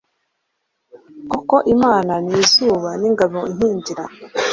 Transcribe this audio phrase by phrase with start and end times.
[1.31, 4.03] Koko Imana ni izuba n’ingabo inkingira